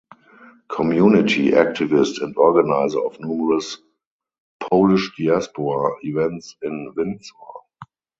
[0.67, 3.77] Community activist and organiser of numerous
[4.59, 7.33] Polish diaspora events in Windsor.